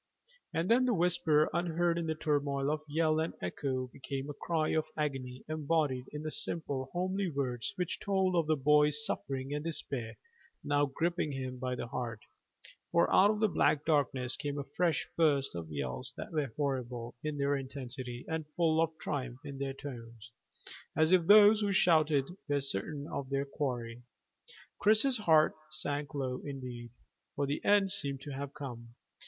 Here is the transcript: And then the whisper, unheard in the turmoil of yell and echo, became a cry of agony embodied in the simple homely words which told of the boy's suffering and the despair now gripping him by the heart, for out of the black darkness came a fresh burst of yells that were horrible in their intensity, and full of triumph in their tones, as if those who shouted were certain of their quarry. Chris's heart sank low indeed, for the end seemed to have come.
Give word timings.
And 0.51 0.67
then 0.67 0.85
the 0.85 0.95
whisper, 0.95 1.47
unheard 1.53 1.99
in 1.99 2.07
the 2.07 2.15
turmoil 2.15 2.71
of 2.71 2.81
yell 2.87 3.19
and 3.19 3.35
echo, 3.39 3.85
became 3.93 4.31
a 4.31 4.33
cry 4.33 4.69
of 4.69 4.85
agony 4.97 5.43
embodied 5.47 6.05
in 6.11 6.23
the 6.23 6.31
simple 6.31 6.89
homely 6.91 7.29
words 7.29 7.73
which 7.75 7.99
told 7.99 8.35
of 8.35 8.47
the 8.47 8.55
boy's 8.55 9.05
suffering 9.05 9.53
and 9.53 9.63
the 9.63 9.69
despair 9.69 10.17
now 10.63 10.87
gripping 10.87 11.33
him 11.33 11.59
by 11.59 11.75
the 11.75 11.85
heart, 11.85 12.21
for 12.91 13.13
out 13.13 13.29
of 13.29 13.39
the 13.41 13.47
black 13.47 13.85
darkness 13.85 14.35
came 14.35 14.57
a 14.57 14.63
fresh 14.75 15.07
burst 15.15 15.53
of 15.53 15.71
yells 15.71 16.15
that 16.17 16.31
were 16.31 16.51
horrible 16.57 17.13
in 17.23 17.37
their 17.37 17.55
intensity, 17.55 18.25
and 18.27 18.47
full 18.55 18.81
of 18.81 18.89
triumph 18.99 19.45
in 19.45 19.59
their 19.59 19.75
tones, 19.75 20.31
as 20.97 21.11
if 21.11 21.27
those 21.27 21.61
who 21.61 21.71
shouted 21.71 22.25
were 22.49 22.59
certain 22.59 23.05
of 23.07 23.29
their 23.29 23.45
quarry. 23.45 24.01
Chris's 24.79 25.19
heart 25.19 25.53
sank 25.69 26.15
low 26.15 26.39
indeed, 26.43 26.89
for 27.35 27.45
the 27.45 27.63
end 27.63 27.91
seemed 27.91 28.21
to 28.21 28.31
have 28.31 28.51
come. 28.55 28.95